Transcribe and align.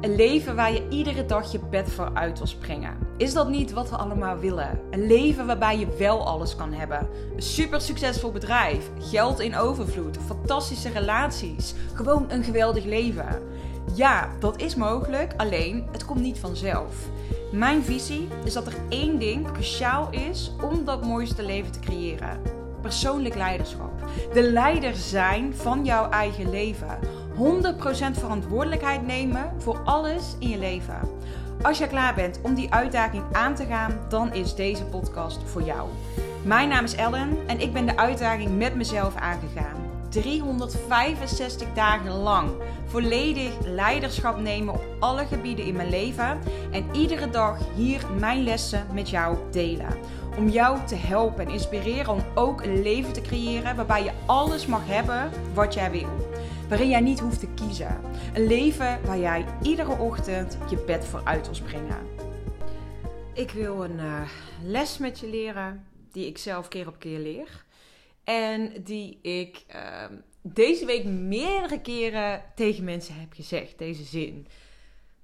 Een 0.00 0.16
leven 0.16 0.56
waar 0.56 0.72
je 0.72 0.88
iedere 0.88 1.26
dag 1.26 1.52
je 1.52 1.58
bed 1.58 1.92
voor 1.92 2.10
uit 2.14 2.38
wil 2.38 2.46
springen. 2.46 2.98
Is 3.16 3.32
dat 3.32 3.48
niet 3.48 3.72
wat 3.72 3.90
we 3.90 3.96
allemaal 3.96 4.38
willen? 4.38 4.80
Een 4.90 5.06
leven 5.06 5.46
waarbij 5.46 5.78
je 5.78 5.96
wel 5.98 6.26
alles 6.26 6.56
kan 6.56 6.72
hebben. 6.72 7.08
Een 7.36 7.42
super 7.42 7.80
succesvol 7.80 8.32
bedrijf, 8.32 8.90
geld 8.98 9.40
in 9.40 9.56
overvloed, 9.56 10.18
fantastische 10.26 10.88
relaties. 10.88 11.74
Gewoon 11.94 12.26
een 12.28 12.44
geweldig 12.44 12.84
leven. 12.84 13.42
Ja, 13.94 14.28
dat 14.38 14.60
is 14.60 14.74
mogelijk, 14.74 15.34
alleen 15.36 15.86
het 15.92 16.04
komt 16.04 16.20
niet 16.20 16.38
vanzelf. 16.38 16.94
Mijn 17.52 17.82
visie 17.82 18.28
is 18.44 18.52
dat 18.52 18.66
er 18.66 18.76
één 18.88 19.18
ding 19.18 19.52
cruciaal 19.52 20.08
is 20.10 20.52
om 20.62 20.84
dat 20.84 21.04
mooiste 21.04 21.42
leven 21.42 21.72
te 21.72 21.80
creëren. 21.80 22.40
Persoonlijk 22.80 23.34
leiderschap. 23.34 24.04
De 24.32 24.42
leider 24.42 24.94
zijn 24.94 25.54
van 25.54 25.84
jouw 25.84 26.10
eigen 26.10 26.50
leven. 26.50 26.98
100% 27.36 27.38
verantwoordelijkheid 28.18 29.06
nemen 29.06 29.52
voor 29.58 29.80
alles 29.84 30.36
in 30.38 30.48
je 30.48 30.58
leven. 30.58 31.00
Als 31.62 31.78
je 31.78 31.86
klaar 31.86 32.14
bent 32.14 32.40
om 32.42 32.54
die 32.54 32.72
uitdaging 32.72 33.22
aan 33.32 33.54
te 33.54 33.64
gaan, 33.64 33.98
dan 34.08 34.34
is 34.34 34.54
deze 34.54 34.84
podcast 34.84 35.38
voor 35.44 35.62
jou. 35.62 35.88
Mijn 36.42 36.68
naam 36.68 36.84
is 36.84 36.94
Ellen 36.94 37.36
en 37.46 37.60
ik 37.60 37.72
ben 37.72 37.86
de 37.86 37.96
uitdaging 37.96 38.58
met 38.58 38.74
mezelf 38.74 39.16
aangegaan. 39.16 39.76
365 40.08 41.68
dagen 41.74 42.12
lang 42.12 42.50
volledig 42.86 43.52
leiderschap 43.64 44.40
nemen 44.40 44.74
op 44.74 44.84
alle 45.00 45.26
gebieden 45.26 45.64
in 45.64 45.76
mijn 45.76 45.90
leven 45.90 46.38
en 46.70 46.84
iedere 46.92 47.30
dag 47.30 47.58
hier 47.74 48.06
mijn 48.18 48.42
lessen 48.42 48.86
met 48.92 49.10
jou 49.10 49.36
delen. 49.50 49.96
Om 50.36 50.48
jou 50.48 50.78
te 50.86 50.94
helpen 50.94 51.46
en 51.46 51.52
inspireren 51.52 52.12
om 52.12 52.20
ook 52.34 52.62
een 52.62 52.82
leven 52.82 53.12
te 53.12 53.20
creëren 53.20 53.76
waarbij 53.76 54.04
je 54.04 54.12
alles 54.26 54.66
mag 54.66 54.86
hebben 54.86 55.30
wat 55.54 55.74
jij 55.74 55.90
wil 55.90 56.35
waarin 56.68 56.88
jij 56.88 57.00
niet 57.00 57.20
hoeft 57.20 57.40
te 57.40 57.48
kiezen. 57.54 58.00
Een 58.34 58.46
leven 58.46 59.04
waar 59.04 59.18
jij 59.18 59.44
iedere 59.62 59.98
ochtend 59.98 60.58
je 60.70 60.76
bed 60.76 61.04
voor 61.04 61.20
uit 61.24 61.44
wil 61.44 61.54
springen. 61.54 62.06
Ik 63.34 63.50
wil 63.50 63.84
een 63.84 63.98
uh, 63.98 64.28
les 64.62 64.98
met 64.98 65.18
je 65.18 65.28
leren 65.28 65.86
die 66.12 66.26
ik 66.26 66.38
zelf 66.38 66.68
keer 66.68 66.88
op 66.88 66.98
keer 66.98 67.18
leer. 67.18 67.64
En 68.24 68.82
die 68.82 69.18
ik 69.22 69.64
uh, 69.74 70.04
deze 70.42 70.86
week 70.86 71.04
meerdere 71.04 71.80
keren 71.80 72.42
tegen 72.54 72.84
mensen 72.84 73.20
heb 73.20 73.32
gezegd, 73.32 73.78
deze 73.78 74.04
zin. 74.04 74.46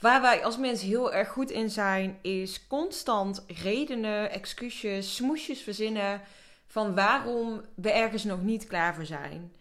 Waar 0.00 0.20
wij 0.20 0.44
als 0.44 0.58
mensen 0.58 0.88
heel 0.88 1.12
erg 1.12 1.28
goed 1.28 1.50
in 1.50 1.70
zijn, 1.70 2.18
is 2.22 2.66
constant 2.66 3.44
redenen, 3.62 4.30
excuses, 4.30 5.14
smoesjes 5.14 5.60
verzinnen 5.60 6.20
van 6.66 6.94
waarom 6.94 7.60
we 7.74 7.92
ergens 7.92 8.24
nog 8.24 8.42
niet 8.42 8.66
klaar 8.66 8.94
voor 8.94 9.06
zijn. 9.06 9.52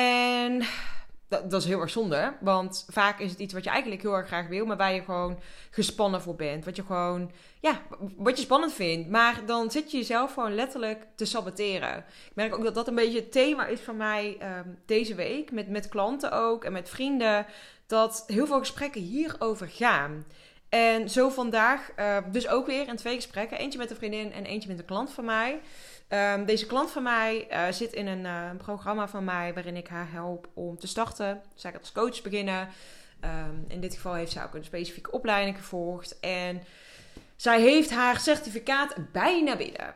En 0.00 0.62
dat, 1.28 1.50
dat, 1.50 1.62
is 1.62 1.68
heel 1.68 1.80
erg 1.80 1.90
zonde, 1.90 2.32
want 2.40 2.86
vaak 2.88 3.18
is 3.20 3.30
het 3.30 3.38
iets 3.38 3.52
wat 3.52 3.64
je 3.64 3.70
eigenlijk 3.70 4.02
heel 4.02 4.14
erg 4.14 4.26
graag 4.26 4.48
wil, 4.48 4.66
maar 4.66 4.76
waar 4.76 4.94
je 4.94 5.02
gewoon 5.02 5.38
gespannen 5.70 6.22
voor 6.22 6.34
bent. 6.34 6.64
Wat 6.64 6.76
je 6.76 6.84
gewoon, 6.84 7.30
ja, 7.60 7.82
wat 8.16 8.36
je 8.36 8.42
spannend 8.42 8.72
vindt. 8.72 9.08
Maar 9.08 9.42
dan 9.46 9.70
zit 9.70 9.90
je 9.90 9.96
jezelf 9.96 10.34
gewoon 10.34 10.54
letterlijk 10.54 11.06
te 11.16 11.24
saboteren. 11.24 11.96
Ik 11.98 12.34
merk 12.34 12.54
ook 12.54 12.64
dat 12.64 12.74
dat 12.74 12.88
een 12.88 12.94
beetje 12.94 13.18
het 13.18 13.32
thema 13.32 13.66
is 13.66 13.80
van 13.80 13.96
mij 13.96 14.36
ehm, 14.38 14.68
deze 14.86 15.14
week, 15.14 15.52
met, 15.52 15.68
met 15.68 15.88
klanten 15.88 16.32
ook 16.32 16.64
en 16.64 16.72
met 16.72 16.88
vrienden, 16.88 17.46
dat 17.86 18.24
heel 18.26 18.46
veel 18.46 18.58
gesprekken 18.58 19.00
hierover 19.00 19.68
gaan. 19.68 20.24
En 20.68 21.10
zo 21.10 21.28
vandaag, 21.28 21.90
uh, 21.98 22.16
dus 22.30 22.48
ook 22.48 22.66
weer 22.66 22.88
in 22.88 22.96
twee 22.96 23.14
gesprekken. 23.14 23.58
Eentje 23.58 23.78
met 23.78 23.90
een 23.90 23.96
vriendin 23.96 24.32
en 24.32 24.44
eentje 24.44 24.68
met 24.68 24.78
een 24.78 24.84
klant 24.84 25.12
van 25.12 25.24
mij. 25.24 25.60
Um, 26.08 26.44
deze 26.44 26.66
klant 26.66 26.90
van 26.90 27.02
mij 27.02 27.46
uh, 27.50 27.72
zit 27.72 27.92
in 27.92 28.06
een, 28.06 28.24
uh, 28.24 28.50
programma 28.58 29.08
van 29.08 29.24
mij 29.24 29.54
waarin 29.54 29.76
ik 29.76 29.88
haar 29.88 30.10
help 30.10 30.48
om 30.54 30.78
te 30.78 30.86
starten. 30.86 31.42
Zij 31.54 31.70
gaat 31.72 31.80
als 31.80 31.92
coach 31.92 32.22
beginnen. 32.22 32.68
Um, 33.24 33.64
in 33.68 33.80
dit 33.80 33.94
geval 33.94 34.14
heeft 34.14 34.32
zij 34.32 34.44
ook 34.44 34.54
een 34.54 34.64
specifieke 34.64 35.10
opleiding 35.10 35.56
gevolgd. 35.56 36.20
En 36.20 36.62
zij 37.36 37.60
heeft 37.60 37.90
haar 37.90 38.20
certificaat 38.20 38.94
bijna 39.12 39.56
binnen. 39.56 39.94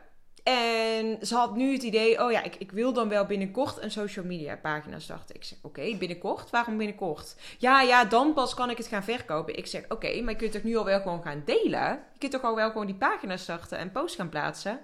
En 0.49 1.17
ze 1.21 1.35
had 1.35 1.55
nu 1.55 1.73
het 1.73 1.83
idee, 1.83 2.23
oh 2.23 2.31
ja, 2.31 2.43
ik, 2.43 2.55
ik 2.55 2.71
wil 2.71 2.93
dan 2.93 3.09
wel 3.09 3.25
binnenkort 3.25 3.81
een 3.81 3.91
social 3.91 4.25
media 4.25 4.55
pagina 4.55 4.99
starten. 4.99 5.35
Ik 5.35 5.43
zeg, 5.43 5.57
oké, 5.61 5.95
binnenkort? 5.97 6.49
Waarom 6.49 6.77
binnenkort? 6.77 7.35
Ja, 7.57 7.81
ja, 7.81 8.05
dan 8.05 8.33
pas 8.33 8.53
kan 8.53 8.69
ik 8.69 8.77
het 8.77 8.87
gaan 8.87 9.03
verkopen. 9.03 9.57
Ik 9.57 9.67
zeg, 9.67 9.83
oké, 9.89 10.21
maar 10.21 10.33
je 10.33 10.39
kunt 10.39 10.51
toch 10.51 10.63
nu 10.63 10.75
al 10.75 10.85
wel 10.85 11.01
gewoon 11.01 11.21
gaan 11.21 11.41
delen? 11.45 12.03
Je 12.13 12.19
kunt 12.19 12.31
toch 12.31 12.41
al 12.41 12.55
wel 12.55 12.71
gewoon 12.71 12.85
die 12.85 12.95
pagina 12.95 13.37
starten 13.37 13.77
en 13.77 13.91
posts 13.91 14.15
gaan 14.15 14.29
plaatsen? 14.29 14.79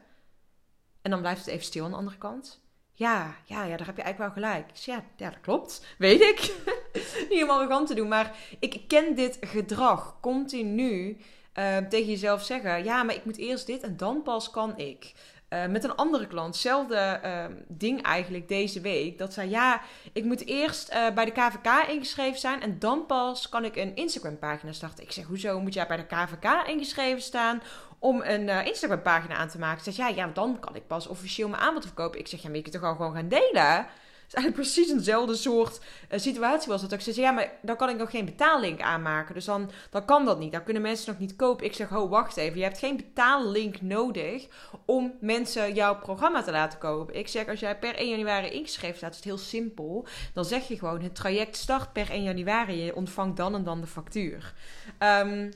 En 1.01 1.11
dan 1.11 1.19
blijft 1.19 1.39
het 1.39 1.49
even 1.49 1.65
stil 1.65 1.83
aan 1.83 1.91
de 1.91 1.97
andere 1.97 2.17
kant. 2.17 2.63
Ja, 2.93 3.35
ja, 3.45 3.63
ja, 3.63 3.77
daar 3.77 3.87
heb 3.87 3.97
je 3.97 4.01
eigenlijk 4.01 4.35
wel 4.35 4.43
gelijk. 4.43 4.75
Ja, 4.75 5.03
ja, 5.15 5.29
dat 5.29 5.41
klopt. 5.41 5.85
Weet 5.97 6.21
ik. 6.21 6.53
Niet 7.29 7.43
om 7.43 7.49
arrogant 7.49 7.87
te 7.87 7.93
doen, 7.93 8.07
maar 8.07 8.35
ik 8.59 8.81
ken 8.87 9.15
dit 9.15 9.37
gedrag 9.41 10.19
continu 10.21 11.17
uh, 11.59 11.77
tegen 11.77 12.09
jezelf 12.09 12.43
zeggen. 12.43 12.83
Ja, 12.83 13.03
maar 13.03 13.15
ik 13.15 13.25
moet 13.25 13.37
eerst 13.37 13.65
dit 13.65 13.83
en 13.83 13.97
dan 13.97 14.21
pas 14.23 14.49
kan 14.49 14.77
ik. 14.77 15.13
Uh, 15.49 15.65
met 15.65 15.83
een 15.83 15.95
andere 15.95 16.27
klant, 16.27 16.53
hetzelfde 16.53 17.19
uh, 17.23 17.45
ding 17.67 18.01
eigenlijk 18.01 18.47
deze 18.47 18.81
week. 18.81 19.17
Dat 19.17 19.33
zei, 19.33 19.49
ja, 19.49 19.81
ik 20.13 20.23
moet 20.23 20.45
eerst 20.45 20.93
uh, 20.93 21.09
bij 21.09 21.25
de 21.25 21.31
KVK 21.31 21.87
ingeschreven 21.87 22.39
zijn 22.39 22.61
en 22.61 22.79
dan 22.79 23.05
pas 23.05 23.49
kan 23.49 23.65
ik 23.65 23.75
een 23.75 23.95
Instagram 23.95 24.39
pagina 24.39 24.71
starten. 24.71 25.03
Ik 25.03 25.11
zeg, 25.11 25.25
hoezo 25.25 25.59
moet 25.59 25.73
jij 25.73 25.87
bij 25.87 25.97
de 25.97 26.05
KVK 26.05 26.67
ingeschreven 26.67 27.21
staan 27.21 27.61
om 27.99 28.21
een 28.21 28.47
uh, 28.47 28.65
Instagram 28.65 29.01
pagina 29.01 29.35
aan 29.35 29.49
te 29.49 29.59
maken? 29.59 29.83
Ze 29.83 29.91
zegt, 29.91 30.09
ja, 30.09 30.23
ja, 30.23 30.31
dan 30.33 30.59
kan 30.59 30.75
ik 30.75 30.87
pas 30.87 31.07
officieel 31.07 31.49
mijn 31.49 31.61
aanbod 31.61 31.85
verkopen. 31.85 32.19
Ik 32.19 32.27
zeg, 32.27 32.41
ja, 32.41 32.47
maar 32.47 32.57
je 32.57 32.63
kunt 32.63 32.75
toch 32.75 32.83
al 32.83 32.95
gewoon 32.95 33.13
gaan 33.13 33.27
delen? 33.27 33.87
Is 34.27 34.33
eigenlijk 34.33 34.55
precies 34.63 34.91
eenzelfde 34.91 35.35
soort 35.35 35.79
uh, 36.11 36.19
situatie 36.19 36.67
was 36.67 36.81
dat. 36.81 36.91
Ik 36.91 37.01
zei, 37.01 37.21
ja, 37.21 37.31
maar 37.31 37.51
dan 37.61 37.75
kan 37.75 37.89
ik 37.89 37.97
nog 37.97 38.09
geen 38.09 38.25
betalink 38.25 38.81
aanmaken. 38.81 39.33
Dus 39.33 39.45
dan, 39.45 39.71
dan 39.89 40.05
kan 40.05 40.25
dat 40.25 40.39
niet. 40.39 40.51
Dan 40.51 40.63
kunnen 40.63 40.81
mensen 40.81 41.11
nog 41.11 41.19
niet 41.19 41.35
kopen. 41.35 41.65
Ik 41.65 41.73
zeg, 41.73 41.95
oh, 41.95 42.09
wacht 42.09 42.37
even. 42.37 42.57
Je 42.57 42.63
hebt 42.63 42.79
geen 42.79 42.97
betaallink 42.97 43.81
nodig 43.81 44.47
om 44.85 45.13
mensen 45.19 45.73
jouw 45.73 45.99
programma 45.99 46.43
te 46.43 46.51
laten 46.51 46.79
kopen. 46.79 47.15
Ik 47.15 47.27
zeg, 47.27 47.47
als 47.47 47.59
jij 47.59 47.79
per 47.79 47.95
1 47.95 48.09
januari 48.09 48.49
ingeschreven 48.49 48.97
staat, 48.97 49.11
is 49.11 49.15
het 49.15 49.25
heel 49.25 49.37
simpel. 49.37 50.07
Dan 50.33 50.45
zeg 50.45 50.67
je 50.67 50.77
gewoon, 50.77 51.01
het 51.01 51.15
traject 51.15 51.55
start 51.55 51.93
per 51.93 52.09
1 52.09 52.23
januari. 52.23 52.83
Je 52.83 52.95
ontvangt 52.95 53.37
dan 53.37 53.55
en 53.55 53.63
dan 53.63 53.81
de 53.81 53.87
factuur. 53.87 54.53
Um, 54.99 55.51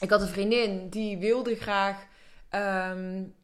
ik 0.00 0.10
had 0.10 0.20
een 0.20 0.28
vriendin 0.28 0.88
die 0.88 1.18
wilde 1.18 1.56
graag... 1.56 2.06
Um, 2.50 3.34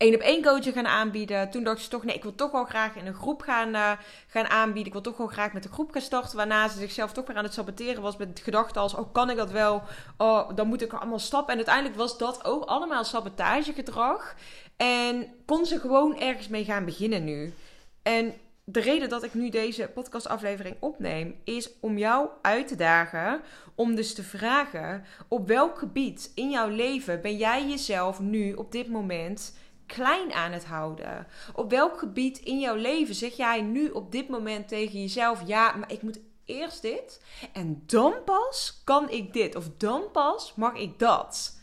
één 0.00 0.14
op 0.14 0.20
één 0.20 0.42
coaching 0.42 0.74
gaan 0.74 0.86
aanbieden. 0.86 1.50
Toen 1.50 1.64
dacht 1.64 1.82
ze 1.82 1.88
toch, 1.88 2.04
nee, 2.04 2.14
ik 2.14 2.22
wil 2.22 2.34
toch 2.34 2.50
wel 2.50 2.64
graag 2.64 2.96
in 2.96 3.06
een 3.06 3.14
groep 3.14 3.42
gaan, 3.42 3.74
uh, 3.74 3.92
gaan 4.26 4.48
aanbieden. 4.48 4.86
Ik 4.86 4.92
wil 4.92 5.00
toch 5.00 5.16
wel 5.16 5.26
graag 5.26 5.52
met 5.52 5.64
een 5.64 5.72
groep 5.72 5.90
gaan 5.92 6.02
starten. 6.02 6.36
Waarna 6.36 6.68
ze 6.68 6.78
zichzelf 6.78 7.12
toch 7.12 7.26
weer 7.26 7.36
aan 7.36 7.44
het 7.44 7.54
saboteren 7.54 8.02
was 8.02 8.16
met 8.16 8.40
gedachten 8.44 8.80
als, 8.80 8.94
oh, 8.94 9.12
kan 9.12 9.30
ik 9.30 9.36
dat 9.36 9.50
wel? 9.50 9.82
Oh, 10.16 10.50
dan 10.54 10.66
moet 10.66 10.82
ik 10.82 10.92
allemaal 10.92 11.18
stappen. 11.18 11.50
En 11.50 11.56
uiteindelijk 11.56 11.96
was 11.96 12.18
dat 12.18 12.44
ook 12.44 12.64
allemaal 12.64 13.04
sabotagegedrag. 13.04 14.34
En 14.76 15.26
kon 15.46 15.66
ze 15.66 15.80
gewoon 15.80 16.18
ergens 16.18 16.48
mee 16.48 16.64
gaan 16.64 16.84
beginnen 16.84 17.24
nu. 17.24 17.54
En 18.02 18.34
de 18.64 18.80
reden 18.80 19.08
dat 19.08 19.22
ik 19.22 19.34
nu 19.34 19.48
deze 19.48 19.90
podcastaflevering 19.94 20.76
opneem, 20.80 21.34
is 21.44 21.70
om 21.80 21.98
jou 21.98 22.28
uit 22.42 22.68
te 22.68 22.76
dagen. 22.76 23.40
Om 23.74 23.94
dus 23.94 24.14
te 24.14 24.22
vragen: 24.22 25.04
op 25.28 25.46
welk 25.46 25.78
gebied 25.78 26.32
in 26.34 26.50
jouw 26.50 26.68
leven 26.68 27.22
ben 27.22 27.36
jij 27.36 27.68
jezelf 27.68 28.20
nu 28.20 28.52
op 28.52 28.72
dit 28.72 28.88
moment 28.88 29.52
klein 29.94 30.32
aan 30.32 30.52
het 30.52 30.64
houden? 30.64 31.26
Op 31.54 31.70
welk 31.70 31.98
gebied 31.98 32.38
in 32.38 32.58
jouw 32.58 32.74
leven 32.74 33.14
zeg 33.14 33.36
jij 33.36 33.60
nu 33.60 33.88
op 33.88 34.12
dit 34.12 34.28
moment 34.28 34.68
tegen 34.68 35.00
jezelf: 35.00 35.42
ja, 35.46 35.72
maar 35.76 35.92
ik 35.92 36.02
moet 36.02 36.20
eerst 36.44 36.82
dit 36.82 37.22
en 37.52 37.82
dan 37.86 38.14
pas 38.24 38.80
kan 38.84 39.10
ik 39.10 39.32
dit 39.32 39.56
of 39.56 39.68
dan 39.76 40.02
pas 40.12 40.54
mag 40.54 40.74
ik 40.74 40.98
dat? 40.98 41.58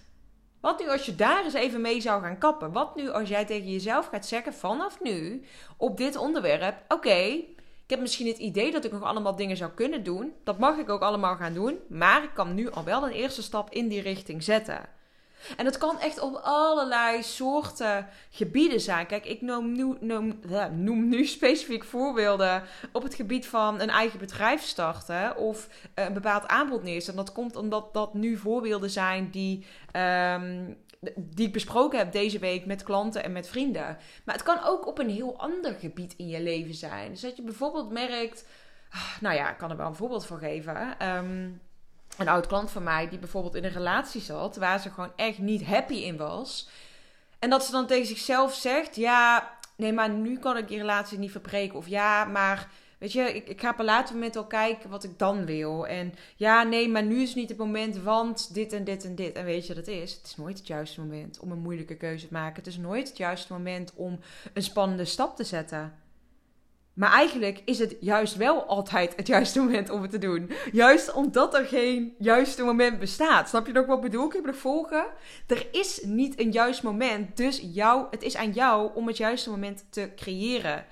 Wat 0.62 0.80
nu 0.80 0.90
als 0.90 1.06
je 1.06 1.16
daar 1.16 1.44
eens 1.44 1.54
even 1.54 1.82
mee 1.82 2.02
zou 2.02 2.22
gaan 2.22 2.38
kappen? 2.38 2.72
Wat 2.72 2.96
nu 2.96 3.10
als 3.10 3.30
jij 3.30 3.46
tegen 3.46 3.72
jezelf 3.72 4.08
gaat 4.08 4.26
zeggen 4.26 4.54
vanaf 4.54 5.02
nu 5.02 5.44
op 5.78 5.98
dit 5.98 6.16
onderwerp: 6.16 6.84
oké, 6.88 7.44
ik 7.88 7.94
heb 7.94 8.00
misschien 8.00 8.28
het 8.28 8.38
idee 8.38 8.72
dat 8.72 8.86
ik 8.86 8.92
nog 8.92 9.04
allemaal 9.04 9.36
dingen 9.36 9.58
zou 9.58 9.72
kunnen 9.72 10.04
doen. 10.04 10.34
Dat 10.44 10.60
mag 10.60 10.78
ik 10.78 10.90
ook 10.90 11.02
allemaal 11.02 11.36
gaan 11.36 11.54
doen. 11.54 11.80
Maar 11.90 12.24
ik 12.24 12.34
kan 12.34 12.54
nu 12.54 12.72
al 12.72 12.84
wel 12.84 13.04
een 13.04 13.12
eerste 13.12 13.44
stap 13.44 13.70
in 13.72 13.88
die 13.88 14.02
richting 14.02 14.44
zetten. 14.44 14.90
En 15.58 15.66
dat 15.66 15.78
kan 15.78 16.00
echt 16.00 16.20
op 16.20 16.36
allerlei 16.44 17.24
soorten 17.24 18.08
gebieden 18.30 18.80
zijn. 18.80 19.06
Kijk, 19.06 19.26
ik 19.26 19.42
noem 19.42 19.72
nu, 19.72 19.96
noem, 20.00 20.40
noem 20.72 21.10
nu 21.10 21.26
specifiek 21.38 21.84
voorbeelden 21.84 22.64
op 22.92 23.04
het 23.04 23.16
gebied 23.16 23.48
van 23.48 23.82
een 23.82 23.90
eigen 23.90 24.20
bedrijf 24.20 24.62
starten 24.62 25.38
of 25.38 25.70
een 25.94 26.14
bepaald 26.14 26.48
aanbod 26.48 26.84
neerzetten. 26.84 27.26
Dat 27.26 27.34
komt 27.34 27.56
omdat 27.56 27.94
dat 27.94 28.14
nu 28.14 28.38
voorbeelden 28.38 28.90
zijn 28.90 29.30
die. 29.30 29.66
Um, 29.94 30.78
die 31.16 31.48
ik 31.48 31.54
besproken 31.54 31.98
heb 31.98 32.12
deze 32.12 32.40
week 32.40 32.66
met 32.66 32.84
klanten 32.84 33.24
en 33.24 33.32
met 33.32 33.48
vrienden. 33.48 33.98
Maar 34.24 34.36
het 34.36 34.44
kan 34.44 34.64
ook 34.64 34.88
op 34.88 35.00
een 35.00 35.10
heel 35.10 35.40
ander 35.40 35.74
gebied 35.74 36.14
in 36.18 36.28
je 36.28 36.42
leven 36.42 36.74
zijn. 36.74 37.12
Dus 37.12 37.22
dat 37.22 37.36
je 37.36 37.42
bijvoorbeeld 37.42 37.92
merkt. 37.92 38.46
Ah, 38.90 39.22
nou 39.22 39.36
ja, 39.36 39.50
ik 39.50 39.58
kan 39.58 39.72
er 39.72 39.78
wel 39.78 39.88
een 39.88 39.96
voorbeeld 39.96 40.26
voor 40.26 40.38
geven. 40.38 41.08
Um, 41.16 41.62
een 42.18 42.28
oud 42.28 42.48
klant 42.48 42.72
van 42.72 42.84
mij 42.84 43.10
die 43.10 43.20
bijvoorbeeld 43.20 43.56
in 43.56 43.64
een 43.64 43.72
relatie 43.72 44.22
zat 44.22 44.56
waar 44.56 44.80
ze 44.80 44.90
gewoon 44.90 45.12
echt 45.16 45.38
niet 45.38 45.66
happy 45.66 45.94
in 45.94 46.18
was. 46.18 46.70
En 47.40 47.50
dat 47.50 47.66
ze 47.66 47.72
dan 47.72 47.88
tegen 47.88 48.08
zichzelf 48.08 48.54
zegt: 48.54 48.96
Ja, 48.96 49.52
nee, 49.76 49.94
maar 49.94 50.10
nu 50.10 50.40
kan 50.40 50.58
ik 50.58 50.68
die 50.68 50.78
relatie 50.78 51.18
niet 51.18 51.32
verbreken. 51.32 51.78
Of 51.78 51.88
ja, 51.88 52.26
maar 52.26 52.68
Weet 52.98 53.12
je, 53.12 53.36
ik, 53.36 53.48
ik 53.48 53.62
ga 53.62 53.70
op 53.70 53.80
een 53.80 53.86
later 53.86 54.14
moment 54.14 54.36
al 54.36 54.46
kijken 54.46 54.90
wat 54.90 55.04
ik 55.04 55.20
dan 55.20 55.46
wil. 55.46 55.88
En 55.88 56.14
ja, 56.36 56.64
nee, 56.64 56.90
maar 56.90 57.04
nu 57.04 57.22
is 57.22 57.36
niet 57.36 57.50
het 57.50 57.58
moment, 57.58 57.98
want 57.98 58.54
dit 58.54 58.74
en 58.74 58.84
dit 58.84 59.06
en 59.06 59.16
dit. 59.16 59.36
En 59.36 59.46
weet 59.46 59.68
je 59.68 59.74
het 59.74 59.88
is? 59.88 60.14
Het 60.14 60.26
is 60.26 60.36
nooit 60.36 60.58
het 60.58 60.68
juiste 60.68 61.00
moment 61.00 61.40
om 61.40 61.52
een 61.52 61.60
moeilijke 61.60 61.96
keuze 61.96 62.28
te 62.28 62.34
maken. 62.34 62.56
Het 62.56 62.68
is 62.68 62.78
nooit 62.78 63.08
het 63.08 63.18
juiste 63.18 63.54
moment 63.54 63.94
om 63.96 64.20
een 64.54 64.64
spannende 64.64 65.06
stap 65.06 65.36
te 65.36 65.44
zetten. 65.44 65.94
Maar 66.98 67.12
eigenlijk 67.12 67.62
is 67.66 67.80
het 67.80 67.96
juist 68.00 68.36
wel 68.36 68.66
altijd 68.66 69.14
het 69.16 69.28
juiste 69.28 69.60
moment 69.60 69.90
om 69.90 70.02
het 70.02 70.12
te 70.12 70.18
doen. 70.18 70.52
Juist 70.72 71.14
omdat 71.14 71.54
er 71.54 71.66
geen 71.66 72.16
juiste 72.18 72.64
moment 72.64 73.00
bestaat. 73.00 73.50
Snap 73.50 73.68
je 73.68 73.74
nog 73.74 73.86
wat 73.86 74.02
bedoel 74.02 74.26
ik? 74.26 74.34
Heb 74.34 74.46
je 74.46 74.54
volgen? 74.54 75.06
Er 75.48 75.68
is 75.72 76.02
niet 76.04 76.40
een 76.40 76.52
juist 76.52 76.84
moment. 76.84 77.38
Dus 77.38 77.62
jou, 77.74 78.06
het 78.12 78.24
is 78.24 78.36
aan 78.36 78.52
jou 78.52 78.92
om 78.94 79.08
het 79.08 79.18
juiste 79.18 79.50
moment 79.50 79.86
te 79.90 80.12
creëren. 80.16 80.86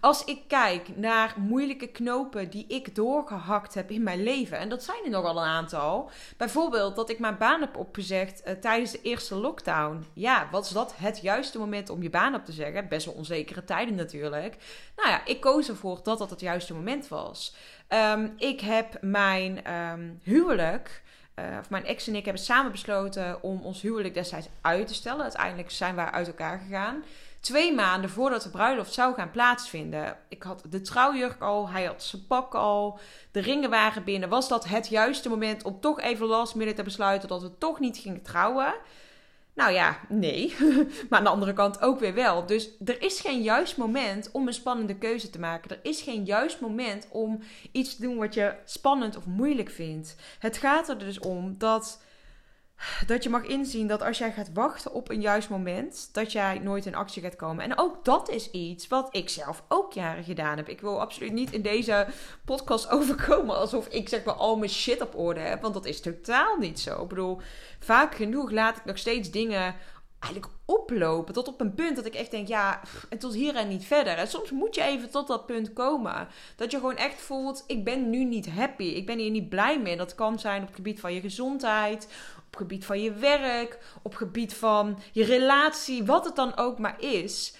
Als 0.00 0.24
ik 0.24 0.40
kijk 0.48 0.96
naar 0.96 1.34
moeilijke 1.36 1.86
knopen 1.86 2.50
die 2.50 2.66
ik 2.68 2.94
doorgehakt 2.94 3.74
heb 3.74 3.90
in 3.90 4.02
mijn 4.02 4.22
leven, 4.22 4.58
en 4.58 4.68
dat 4.68 4.82
zijn 4.82 5.04
er 5.04 5.10
nogal 5.10 5.36
een 5.36 5.48
aantal. 5.48 6.10
Bijvoorbeeld 6.36 6.96
dat 6.96 7.10
ik 7.10 7.18
mijn 7.18 7.38
baan 7.38 7.60
heb 7.60 7.76
opgezegd 7.76 8.42
uh, 8.46 8.52
tijdens 8.52 8.90
de 8.90 9.02
eerste 9.02 9.34
lockdown. 9.34 10.06
Ja, 10.12 10.48
was 10.50 10.70
dat 10.70 10.94
het 10.96 11.20
juiste 11.20 11.58
moment 11.58 11.90
om 11.90 12.02
je 12.02 12.10
baan 12.10 12.34
op 12.34 12.44
te 12.44 12.52
zeggen? 12.52 12.88
Best 12.88 13.06
wel 13.06 13.14
onzekere 13.14 13.64
tijden 13.64 13.94
natuurlijk. 13.94 14.56
Nou 14.96 15.08
ja, 15.08 15.24
ik 15.24 15.40
koos 15.40 15.68
ervoor 15.68 16.00
dat 16.02 16.18
dat 16.18 16.30
het 16.30 16.40
juiste 16.40 16.74
moment 16.74 17.08
was. 17.08 17.54
Um, 17.88 18.34
ik 18.36 18.60
heb 18.60 18.98
mijn 19.00 19.74
um, 19.74 20.20
huwelijk. 20.22 21.02
Uh, 21.38 21.58
of 21.60 21.70
mijn 21.70 21.84
ex 21.84 22.06
en 22.06 22.14
ik 22.14 22.24
hebben 22.24 22.42
samen 22.42 22.72
besloten 22.72 23.42
om 23.42 23.60
ons 23.62 23.82
huwelijk 23.82 24.14
destijds 24.14 24.48
uit 24.60 24.86
te 24.86 24.94
stellen. 24.94 25.22
Uiteindelijk 25.22 25.70
zijn 25.70 25.94
wij 25.94 26.10
uit 26.10 26.26
elkaar 26.26 26.58
gegaan 26.58 27.04
twee 27.48 27.74
maanden 27.74 28.10
voordat 28.10 28.42
de 28.42 28.50
bruiloft 28.50 28.92
zou 28.92 29.14
gaan 29.14 29.30
plaatsvinden. 29.30 30.16
Ik 30.28 30.42
had 30.42 30.62
de 30.70 30.80
trouwjurk 30.80 31.42
al, 31.42 31.68
hij 31.68 31.84
had 31.84 32.02
zijn 32.02 32.26
pak 32.26 32.54
al, 32.54 32.98
de 33.30 33.40
ringen 33.40 33.70
waren 33.70 34.04
binnen. 34.04 34.28
Was 34.28 34.48
dat 34.48 34.64
het 34.64 34.88
juiste 34.88 35.28
moment 35.28 35.62
om 35.62 35.80
toch 35.80 36.00
even 36.00 36.26
last 36.26 36.54
minute 36.54 36.76
te 36.76 36.82
besluiten 36.82 37.28
dat 37.28 37.42
we 37.42 37.58
toch 37.58 37.80
niet 37.80 37.96
gingen 37.96 38.22
trouwen? 38.22 38.74
Nou 39.54 39.72
ja, 39.72 40.00
nee. 40.08 40.54
maar 41.08 41.18
aan 41.18 41.24
de 41.24 41.30
andere 41.30 41.52
kant 41.52 41.80
ook 41.80 42.00
weer 42.00 42.14
wel. 42.14 42.46
Dus 42.46 42.70
er 42.84 43.02
is 43.02 43.20
geen 43.20 43.42
juist 43.42 43.76
moment 43.76 44.30
om 44.32 44.46
een 44.46 44.54
spannende 44.54 44.96
keuze 44.96 45.30
te 45.30 45.40
maken. 45.40 45.70
Er 45.70 45.80
is 45.82 46.02
geen 46.02 46.24
juist 46.24 46.60
moment 46.60 47.08
om 47.10 47.40
iets 47.72 47.96
te 47.96 48.02
doen 48.02 48.16
wat 48.16 48.34
je 48.34 48.54
spannend 48.64 49.16
of 49.16 49.26
moeilijk 49.26 49.70
vindt. 49.70 50.16
Het 50.38 50.56
gaat 50.56 50.88
er 50.88 50.98
dus 50.98 51.18
om 51.18 51.54
dat 51.58 52.02
dat 53.06 53.22
je 53.22 53.28
mag 53.28 53.42
inzien 53.42 53.86
dat 53.86 54.02
als 54.02 54.18
jij 54.18 54.32
gaat 54.32 54.52
wachten 54.52 54.92
op 54.92 55.10
een 55.10 55.20
juist 55.20 55.48
moment, 55.48 56.08
dat 56.12 56.32
jij 56.32 56.58
nooit 56.58 56.86
in 56.86 56.94
actie 56.94 57.22
gaat 57.22 57.36
komen. 57.36 57.64
En 57.64 57.78
ook 57.78 58.04
dat 58.04 58.30
is 58.30 58.50
iets 58.50 58.88
wat 58.88 59.08
ik 59.10 59.28
zelf 59.28 59.62
ook 59.68 59.92
jaren 59.92 60.24
gedaan 60.24 60.56
heb. 60.56 60.68
Ik 60.68 60.80
wil 60.80 61.00
absoluut 61.00 61.32
niet 61.32 61.52
in 61.52 61.62
deze 61.62 62.06
podcast 62.44 62.88
overkomen 62.96 63.56
alsof 63.56 63.88
ik 63.88 64.08
zeg 64.08 64.24
maar 64.24 64.34
al 64.34 64.56
mijn 64.56 64.70
shit 64.70 65.00
op 65.00 65.16
orde 65.16 65.40
heb, 65.40 65.62
want 65.62 65.74
dat 65.74 65.86
is 65.86 66.00
totaal 66.00 66.56
niet 66.56 66.80
zo. 66.80 67.02
Ik 67.02 67.08
bedoel, 67.08 67.40
vaak 67.78 68.14
genoeg 68.14 68.50
laat 68.50 68.76
ik 68.76 68.84
nog 68.84 68.98
steeds 68.98 69.30
dingen 69.30 69.74
eigenlijk 70.18 70.52
oplopen 70.64 71.34
tot 71.34 71.48
op 71.48 71.60
een 71.60 71.74
punt 71.74 71.96
dat 71.96 72.06
ik 72.06 72.14
echt 72.14 72.30
denk, 72.30 72.48
ja, 72.48 72.80
en 73.08 73.18
tot 73.18 73.34
hier 73.34 73.54
en 73.54 73.68
niet 73.68 73.84
verder. 73.84 74.14
En 74.14 74.28
soms 74.28 74.50
moet 74.50 74.74
je 74.74 74.82
even 74.82 75.10
tot 75.10 75.26
dat 75.26 75.46
punt 75.46 75.72
komen. 75.72 76.28
Dat 76.56 76.70
je 76.70 76.76
gewoon 76.76 76.96
echt 76.96 77.20
voelt, 77.20 77.64
ik 77.66 77.84
ben 77.84 78.10
nu 78.10 78.24
niet 78.24 78.48
happy. 78.50 78.84
Ik 78.84 79.06
ben 79.06 79.18
hier 79.18 79.30
niet 79.30 79.48
blij 79.48 79.80
mee. 79.80 79.96
Dat 79.96 80.14
kan 80.14 80.38
zijn 80.38 80.60
op 80.60 80.66
het 80.66 80.76
gebied 80.76 81.00
van 81.00 81.14
je 81.14 81.20
gezondheid, 81.20 82.08
op 82.48 82.56
gebied 82.56 82.84
van 82.84 83.02
je 83.02 83.12
werk, 83.12 83.78
op 84.02 84.14
gebied 84.14 84.54
van 84.54 84.98
je 85.12 85.24
relatie, 85.24 86.04
wat 86.04 86.24
het 86.24 86.36
dan 86.36 86.56
ook 86.56 86.78
maar 86.78 87.00
is. 87.00 87.54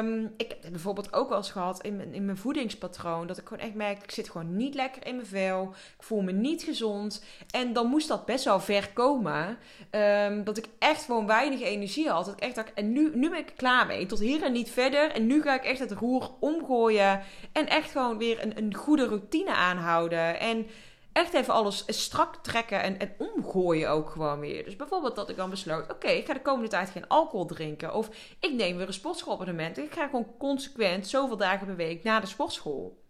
Um, 0.00 0.34
ik 0.36 0.48
heb 0.48 0.70
bijvoorbeeld 0.70 1.12
ook 1.12 1.28
wel 1.28 1.38
eens 1.38 1.50
gehad 1.50 1.82
in 1.82 1.96
mijn, 1.96 2.14
in 2.14 2.24
mijn 2.24 2.36
voedingspatroon. 2.36 3.26
Dat 3.26 3.38
ik 3.38 3.48
gewoon 3.48 3.62
echt 3.62 3.74
merkte, 3.74 4.04
ik 4.04 4.10
zit 4.10 4.30
gewoon 4.30 4.56
niet 4.56 4.74
lekker 4.74 5.06
in 5.06 5.14
mijn 5.14 5.26
vel. 5.26 5.74
Ik 5.98 6.02
voel 6.02 6.20
me 6.20 6.32
niet 6.32 6.62
gezond. 6.62 7.24
En 7.50 7.72
dan 7.72 7.86
moest 7.86 8.08
dat 8.08 8.26
best 8.26 8.44
wel 8.44 8.60
ver 8.60 8.90
komen. 8.92 9.58
Um, 9.90 10.44
dat 10.44 10.56
ik 10.56 10.66
echt 10.78 11.04
gewoon 11.04 11.26
weinig 11.26 11.62
energie 11.62 12.08
had. 12.08 12.24
Dat 12.24 12.34
ik 12.34 12.40
echt 12.40 12.72
en 12.74 12.92
nu, 12.92 13.10
nu 13.14 13.30
ben 13.30 13.38
ik 13.38 13.52
klaar 13.56 13.86
mee. 13.86 14.06
Tot 14.06 14.18
hier 14.18 14.42
en 14.42 14.52
niet 14.52 14.70
verder. 14.70 15.10
En 15.10 15.26
nu 15.26 15.42
ga 15.42 15.54
ik 15.54 15.64
echt 15.64 15.80
het 15.80 15.92
roer 15.92 16.30
omgooien. 16.40 17.22
En 17.52 17.66
echt 17.66 17.90
gewoon 17.90 18.18
weer 18.18 18.42
een, 18.42 18.58
een 18.58 18.74
goede 18.74 19.06
routine 19.06 19.54
aanhouden. 19.54 20.40
En 20.40 20.66
echt 21.16 21.34
even 21.34 21.54
alles 21.54 21.84
strak 21.86 22.36
trekken 22.36 22.82
en, 22.82 22.98
en 22.98 23.14
omgooien 23.18 23.90
ook 23.90 24.10
gewoon 24.10 24.40
weer. 24.40 24.64
Dus 24.64 24.76
bijvoorbeeld 24.76 25.16
dat 25.16 25.28
ik 25.30 25.36
dan 25.36 25.50
besloot, 25.50 25.90
oké, 25.90 26.08
ik 26.08 26.26
ga 26.26 26.32
de 26.32 26.42
komende 26.42 26.68
tijd 26.68 26.90
geen 26.90 27.08
alcohol 27.08 27.46
drinken. 27.46 27.94
Of 27.94 28.08
ik 28.40 28.52
neem 28.52 28.76
weer 28.76 28.86
een 28.86 28.92
sportschoolabonnement. 28.92 29.78
Ik 29.78 29.92
ga 29.92 30.04
gewoon 30.04 30.36
consequent 30.38 31.06
zoveel 31.06 31.36
dagen 31.36 31.66
per 31.66 31.76
week 31.76 32.02
naar 32.02 32.20
de 32.20 32.26
sportschool. 32.26 33.02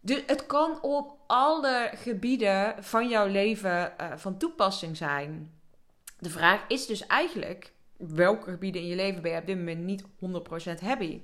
Dus 0.00 0.22
het 0.26 0.46
kan 0.46 0.82
op 0.82 1.16
alle 1.26 1.90
gebieden 1.94 2.74
van 2.80 3.08
jouw 3.08 3.26
leven 3.26 3.92
uh, 4.00 4.12
van 4.16 4.36
toepassing 4.36 4.96
zijn. 4.96 5.52
De 6.18 6.30
vraag 6.30 6.64
is 6.68 6.86
dus 6.86 7.06
eigenlijk, 7.06 7.72
welke 7.96 8.50
gebieden 8.50 8.82
in 8.82 8.88
je 8.88 8.96
leven 8.96 9.22
ben 9.22 9.32
je 9.32 9.38
op 9.38 9.46
dit 9.46 9.56
moment 9.56 9.84
niet 9.84 10.04
100% 10.04 10.06
happy? 10.80 11.20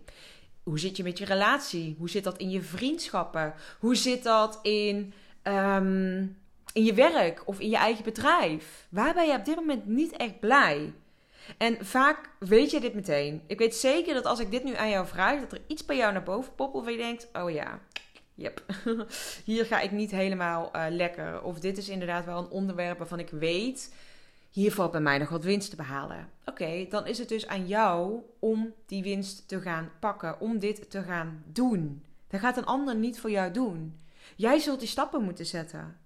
Hoe 0.62 0.78
zit 0.78 0.96
je 0.96 1.02
met 1.02 1.18
je 1.18 1.24
relatie? 1.24 1.94
Hoe 1.98 2.10
zit 2.10 2.24
dat 2.24 2.38
in 2.38 2.50
je 2.50 2.62
vriendschappen? 2.62 3.54
Hoe 3.78 3.96
zit 3.96 4.22
dat 4.22 4.58
in 4.62 5.12
um, 5.50 6.36
in 6.72 6.84
je 6.84 6.94
werk 6.94 7.42
of 7.44 7.60
in 7.60 7.68
je 7.68 7.76
eigen 7.76 8.04
bedrijf? 8.04 8.86
Waar 8.88 9.14
ben 9.14 9.26
je 9.26 9.36
op 9.36 9.44
dit 9.44 9.56
moment 9.56 9.86
niet 9.86 10.16
echt 10.16 10.40
blij? 10.40 10.92
En 11.58 11.84
vaak 11.86 12.30
weet 12.38 12.70
je 12.70 12.80
dit 12.80 12.94
meteen. 12.94 13.42
Ik 13.46 13.58
weet 13.58 13.74
zeker 13.74 14.14
dat 14.14 14.24
als 14.24 14.40
ik 14.40 14.50
dit 14.50 14.64
nu 14.64 14.74
aan 14.74 14.90
jou 14.90 15.06
vraag, 15.06 15.40
dat 15.40 15.52
er 15.52 15.60
iets 15.66 15.84
bij 15.84 15.96
jou 15.96 16.12
naar 16.12 16.22
boven 16.22 16.54
popt 16.54 16.74
of 16.74 16.90
je 16.90 16.96
denkt: 16.96 17.28
oh 17.32 17.50
ja, 17.50 17.80
yep, 18.34 18.64
hier 19.44 19.64
ga 19.64 19.80
ik 19.80 19.90
niet 19.90 20.10
helemaal 20.10 20.70
uh, 20.76 20.84
lekker. 20.88 21.42
Of 21.42 21.60
dit 21.60 21.78
is 21.78 21.88
inderdaad 21.88 22.24
wel 22.24 22.38
een 22.38 22.50
onderwerp 22.50 22.98
waarvan 22.98 23.18
ik 23.18 23.30
weet, 23.30 23.94
hier 24.50 24.72
valt 24.72 24.90
bij 24.90 25.00
mij 25.00 25.18
nog 25.18 25.28
wat 25.28 25.44
winst 25.44 25.70
te 25.70 25.76
behalen. 25.76 26.28
Oké, 26.44 26.86
dan 26.88 27.06
is 27.06 27.18
het 27.18 27.28
dus 27.28 27.46
aan 27.46 27.66
jou 27.66 28.20
om 28.38 28.74
die 28.86 29.02
winst 29.02 29.48
te 29.48 29.60
gaan 29.60 29.90
pakken, 30.00 30.40
om 30.40 30.58
dit 30.58 30.90
te 30.90 31.02
gaan 31.02 31.42
doen. 31.46 32.02
Dat 32.28 32.40
gaat 32.40 32.56
een 32.56 32.64
ander 32.64 32.94
niet 32.94 33.20
voor 33.20 33.30
jou 33.30 33.52
doen. 33.52 34.00
Jij 34.36 34.58
zult 34.58 34.78
die 34.78 34.88
stappen 34.88 35.22
moeten 35.22 35.46
zetten. 35.46 35.98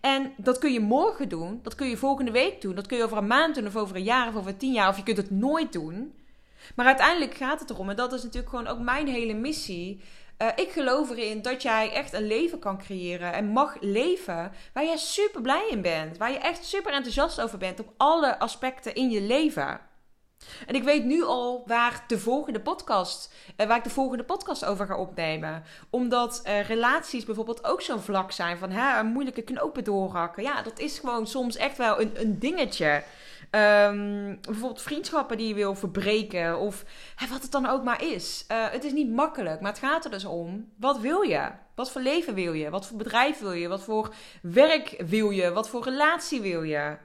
En 0.00 0.32
dat 0.36 0.58
kun 0.58 0.72
je 0.72 0.80
morgen 0.80 1.28
doen, 1.28 1.60
dat 1.62 1.74
kun 1.74 1.88
je 1.88 1.96
volgende 1.96 2.30
week 2.30 2.60
doen, 2.60 2.74
dat 2.74 2.86
kun 2.86 2.96
je 2.96 3.04
over 3.04 3.16
een 3.16 3.26
maand 3.26 3.54
doen, 3.54 3.66
of 3.66 3.76
over 3.76 3.96
een 3.96 4.02
jaar, 4.02 4.28
of 4.28 4.36
over 4.36 4.56
tien 4.56 4.72
jaar, 4.72 4.88
of 4.88 4.96
je 4.96 5.02
kunt 5.02 5.16
het 5.16 5.30
nooit 5.30 5.72
doen. 5.72 6.14
Maar 6.74 6.86
uiteindelijk 6.86 7.34
gaat 7.34 7.60
het 7.60 7.70
erom, 7.70 7.90
en 7.90 7.96
dat 7.96 8.12
is 8.12 8.22
natuurlijk 8.22 8.48
gewoon 8.48 8.66
ook 8.66 8.78
mijn 8.78 9.08
hele 9.08 9.34
missie. 9.34 10.00
Uh, 10.42 10.48
ik 10.56 10.70
geloof 10.70 11.10
erin 11.10 11.42
dat 11.42 11.62
jij 11.62 11.92
echt 11.92 12.12
een 12.12 12.26
leven 12.26 12.58
kan 12.58 12.78
creëren 12.78 13.32
en 13.32 13.48
mag 13.48 13.76
leven 13.80 14.52
waar 14.72 14.84
je 14.84 14.98
super 14.98 15.40
blij 15.42 15.68
in 15.70 15.82
bent. 15.82 16.16
Waar 16.16 16.30
je 16.30 16.38
echt 16.38 16.64
super 16.64 16.92
enthousiast 16.92 17.40
over 17.40 17.58
bent 17.58 17.80
op 17.80 17.92
alle 17.96 18.38
aspecten 18.38 18.94
in 18.94 19.10
je 19.10 19.20
leven. 19.20 19.80
En 20.66 20.74
ik 20.74 20.82
weet 20.82 21.04
nu 21.04 21.24
al 21.24 21.62
waar 21.66 22.04
de 22.06 22.18
volgende 22.18 22.60
podcast, 22.60 23.34
uh, 23.56 23.66
waar 23.66 23.76
ik 23.76 23.84
de 23.84 23.90
volgende 23.90 24.24
podcast 24.24 24.64
over 24.64 24.86
ga 24.86 24.96
opnemen. 24.96 25.62
Omdat 25.90 26.42
uh, 26.46 26.60
relaties 26.60 27.24
bijvoorbeeld 27.24 27.64
ook 27.64 27.82
zo'n 27.82 28.00
vlak 28.00 28.32
zijn 28.32 28.58
van 28.58 28.70
hè, 28.70 29.02
moeilijke 29.02 29.42
knopen 29.42 29.84
doorhakken. 29.84 30.42
Ja, 30.42 30.62
dat 30.62 30.78
is 30.78 30.98
gewoon 30.98 31.26
soms 31.26 31.56
echt 31.56 31.76
wel 31.76 32.00
een, 32.00 32.12
een 32.14 32.38
dingetje. 32.38 33.02
Um, 33.50 34.38
bijvoorbeeld 34.40 34.82
vriendschappen 34.82 35.36
die 35.36 35.48
je 35.48 35.54
wil 35.54 35.74
verbreken 35.74 36.58
of 36.58 36.84
hè, 37.16 37.26
wat 37.26 37.42
het 37.42 37.50
dan 37.50 37.66
ook 37.66 37.84
maar 37.84 38.02
is. 38.04 38.44
Uh, 38.52 38.70
het 38.70 38.84
is 38.84 38.92
niet 38.92 39.10
makkelijk, 39.10 39.60
maar 39.60 39.70
het 39.70 39.80
gaat 39.80 40.04
er 40.04 40.10
dus 40.10 40.24
om. 40.24 40.68
Wat 40.76 40.98
wil 41.00 41.22
je? 41.22 41.50
Wat 41.74 41.90
voor 41.90 42.00
leven 42.00 42.34
wil 42.34 42.52
je? 42.52 42.70
Wat 42.70 42.86
voor 42.86 42.96
bedrijf 42.96 43.38
wil 43.38 43.52
je? 43.52 43.68
Wat 43.68 43.82
voor 43.82 44.14
werk 44.42 45.02
wil 45.06 45.30
je? 45.30 45.52
Wat 45.52 45.68
voor 45.68 45.84
relatie 45.84 46.40
wil 46.40 46.62
je? 46.62 46.96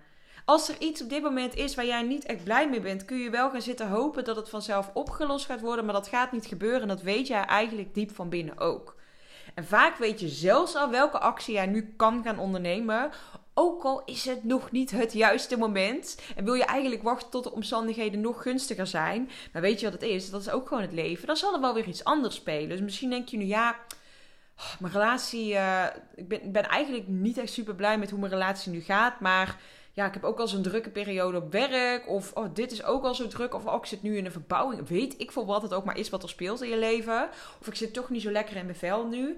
Als 0.46 0.70
er 0.70 0.76
iets 0.80 1.02
op 1.02 1.10
dit 1.10 1.22
moment 1.22 1.56
is 1.56 1.76
waar 1.76 1.86
jij 1.86 2.02
niet 2.02 2.26
echt 2.26 2.44
blij 2.44 2.70
mee 2.70 2.82
bent, 2.82 3.06
kun 3.06 3.18
je 3.18 3.30
wel 3.30 3.50
gaan 3.50 3.62
zitten 3.62 3.88
hopen 3.88 4.24
dat 4.24 4.36
het 4.36 4.50
vanzelf 4.50 4.90
opgelost 4.94 5.46
gaat 5.46 5.62
worden. 5.62 5.86
Maar 5.86 5.94
dat 5.94 6.08
gaat 6.08 6.32
niet 6.32 6.46
gebeuren. 6.46 6.82
En 6.82 6.88
dat 6.88 7.02
weet 7.02 7.28
jij 7.28 7.46
eigenlijk 7.46 7.94
diep 7.94 8.16
van 8.16 8.30
binnen 8.30 8.58
ook. 8.58 8.96
En 9.54 9.66
vaak 9.66 9.98
weet 9.98 10.20
je 10.20 10.28
zelfs 10.28 10.76
al 10.76 10.90
welke 10.90 11.20
actie 11.20 11.54
jij 11.54 11.66
nu 11.66 11.94
kan 11.98 12.24
gaan 12.24 12.40
ondernemen. 12.40 13.12
Ook 13.54 13.84
al 13.84 14.02
is 14.06 14.26
het 14.26 14.44
nog 14.44 14.72
niet 14.72 14.92
het 14.92 15.14
juiste 15.14 15.58
moment. 15.58 16.22
En 16.36 16.46
wil 16.46 16.54
je 16.54 16.66
eigenlijk 16.66 17.04
wachten 17.04 17.30
tot 17.30 17.44
de 17.44 17.52
omstandigheden 17.52 18.22
nog 18.22 18.42
gunstiger 18.42 18.88
zijn. 18.88 19.30
Maar 19.54 19.62
weet 19.62 19.80
je 19.80 19.86
wat 19.86 20.02
het 20.02 20.10
is? 20.10 20.30
Dat 20.30 20.42
is 20.42 20.50
ook 20.50 20.68
gewoon 20.68 20.84
het 20.84 20.94
leven. 20.94 21.28
Dan 21.28 21.38
zal 21.38 21.54
er 21.54 21.62
wel 21.62 21.74
weer 21.74 21.88
iets 21.88 22.04
anders 22.04 22.36
spelen. 22.36 22.70
Dus 22.70 22.82
misschien 22.82 23.10
denk 23.10 23.28
je 23.28 23.38
nu 23.38 23.46
ja. 23.46 23.76
Oh, 24.58 24.80
mijn 24.80 24.94
relatie. 24.94 25.54
Uh, 25.54 25.86
ik, 26.16 26.28
ben, 26.28 26.44
ik 26.44 26.52
ben 26.52 26.64
eigenlijk 26.64 27.08
niet 27.08 27.38
echt 27.38 27.52
super 27.52 27.76
blij 27.76 27.98
met 27.98 28.10
hoe 28.10 28.20
mijn 28.20 28.32
relatie 28.32 28.72
nu 28.72 28.82
gaat. 28.82 29.20
Maar 29.20 29.60
ja, 29.94 30.06
ik 30.06 30.14
heb 30.14 30.24
ook 30.24 30.40
al 30.40 30.48
zo'n 30.48 30.62
drukke 30.62 30.90
periode 30.90 31.38
op 31.38 31.52
werk. 31.52 32.10
Of 32.10 32.32
oh, 32.34 32.46
dit 32.54 32.72
is 32.72 32.84
ook 32.84 33.04
al 33.04 33.16
zo 33.16 33.28
druk. 33.28 33.54
Of 33.54 33.66
oh, 33.66 33.76
ik 33.76 33.86
zit 33.86 34.02
nu 34.02 34.18
in 34.18 34.26
een 34.26 34.32
verbouwing. 34.32 34.88
Weet 34.88 35.16
ik 35.18 35.32
voor 35.32 35.46
wat 35.46 35.62
het 35.62 35.74
ook 35.74 35.86
maar 35.86 35.98
is 35.98 36.10
wat 36.10 36.24
er 36.24 36.30
speelt 36.30 36.62
in 36.62 36.70
je 36.70 36.78
leven. 36.78 37.30
Of 37.60 37.68
ik 37.68 37.76
zit 37.76 37.94
toch 37.94 38.10
niet 38.10 38.22
zo 38.22 38.32
lekker 38.32 38.56
in 38.56 38.66
mijn 38.66 38.78
vel 38.78 39.08
nu. 39.08 39.38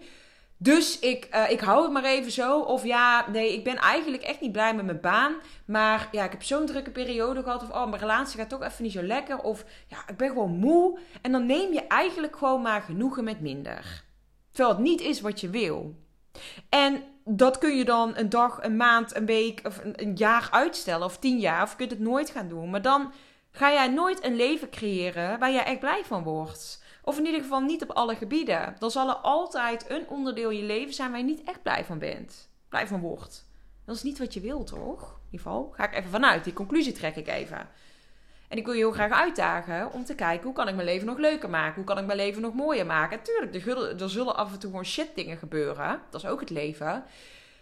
Dus 0.57 0.99
ik, 0.99 1.29
uh, 1.35 1.51
ik 1.51 1.59
hou 1.59 1.83
het 1.83 1.91
maar 1.91 2.03
even 2.03 2.31
zo. 2.31 2.59
Of 2.61 2.83
ja, 2.83 3.29
nee, 3.29 3.53
ik 3.53 3.63
ben 3.63 3.75
eigenlijk 3.75 4.23
echt 4.23 4.41
niet 4.41 4.51
blij 4.51 4.75
met 4.75 4.85
mijn 4.85 5.01
baan. 5.01 5.35
Maar 5.65 6.09
ja, 6.11 6.23
ik 6.23 6.31
heb 6.31 6.43
zo'n 6.43 6.65
drukke 6.65 6.91
periode 6.91 7.43
gehad. 7.43 7.63
Of 7.63 7.69
oh, 7.69 7.87
mijn 7.89 8.01
relatie 8.01 8.39
gaat 8.39 8.49
toch 8.49 8.63
even 8.63 8.83
niet 8.83 8.91
zo 8.91 9.03
lekker. 9.03 9.41
Of 9.41 9.65
ja, 9.87 9.97
ik 10.07 10.17
ben 10.17 10.27
gewoon 10.29 10.57
moe. 10.57 10.99
En 11.21 11.31
dan 11.31 11.45
neem 11.45 11.73
je 11.73 11.87
eigenlijk 11.87 12.35
gewoon 12.37 12.61
maar 12.61 12.81
genoegen 12.81 13.23
met 13.23 13.41
minder. 13.41 14.03
Terwijl 14.51 14.75
het 14.75 14.85
niet 14.85 15.01
is 15.01 15.21
wat 15.21 15.41
je 15.41 15.49
wil. 15.49 16.04
En 16.69 17.03
dat 17.23 17.57
kun 17.57 17.77
je 17.77 17.85
dan 17.85 18.17
een 18.17 18.29
dag, 18.29 18.63
een 18.63 18.77
maand, 18.77 19.15
een 19.15 19.25
week 19.25 19.61
of 19.63 19.81
een, 19.93 20.15
jaar 20.15 20.47
uitstellen. 20.51 21.05
Of 21.05 21.17
tien 21.17 21.39
jaar. 21.39 21.63
Of 21.63 21.69
je 21.71 21.77
kunt 21.77 21.91
het 21.91 21.99
nooit 21.99 22.29
gaan 22.29 22.47
doen. 22.47 22.69
Maar 22.69 22.81
dan 22.81 23.11
ga 23.51 23.71
jij 23.71 23.87
nooit 23.87 24.23
een 24.23 24.35
leven 24.35 24.69
creëren 24.69 25.39
waar 25.39 25.51
jij 25.51 25.63
echt 25.63 25.79
blij 25.79 26.01
van 26.05 26.23
wordt. 26.23 26.83
Of 27.03 27.17
in 27.17 27.25
ieder 27.25 27.41
geval 27.41 27.59
niet 27.59 27.83
op 27.83 27.91
alle 27.91 28.15
gebieden. 28.15 28.75
Dan 28.79 28.91
zal 28.91 29.09
er 29.09 29.15
altijd 29.15 29.89
een 29.89 30.07
onderdeel 30.07 30.49
je 30.49 30.63
leven 30.63 30.93
zijn 30.93 31.09
waar 31.09 31.19
je 31.19 31.25
niet 31.25 31.43
echt 31.43 31.61
blij 31.61 31.85
van 31.85 31.99
bent. 31.99 32.49
Blij 32.69 32.87
van 32.87 32.99
wordt. 32.99 33.45
Dat 33.85 33.95
is 33.95 34.03
niet 34.03 34.19
wat 34.19 34.33
je 34.33 34.39
wilt, 34.39 34.67
toch? 34.67 35.01
In 35.01 35.31
ieder 35.31 35.47
geval 35.47 35.73
ga 35.75 35.83
ik 35.83 35.95
even 35.95 36.09
vanuit. 36.09 36.43
Die 36.43 36.53
conclusie 36.53 36.93
trek 36.93 37.15
ik 37.15 37.27
even. 37.27 37.69
En 38.47 38.57
ik 38.57 38.65
wil 38.65 38.73
je 38.73 38.79
heel 38.79 38.91
graag 38.91 39.11
uitdagen 39.11 39.91
om 39.91 40.05
te 40.05 40.15
kijken 40.15 40.45
hoe 40.45 40.53
kan 40.53 40.67
ik 40.67 40.75
mijn 40.75 40.87
leven 40.87 41.07
nog 41.07 41.17
leuker 41.17 41.49
maken? 41.49 41.75
Hoe 41.75 41.83
kan 41.83 41.97
ik 41.97 42.05
mijn 42.05 42.17
leven 42.17 42.41
nog 42.41 42.53
mooier 42.53 42.85
maken? 42.85 43.21
Tuurlijk, 43.23 43.55
er 44.01 44.09
zullen, 44.09 44.35
af 44.35 44.53
en 44.53 44.59
toe 44.59 44.69
gewoon 44.69 44.85
shit 44.85 45.15
dingen 45.15 45.37
gebeuren. 45.37 46.01
Dat 46.09 46.23
is 46.23 46.29
ook 46.29 46.39
het 46.39 46.49
leven. 46.49 47.03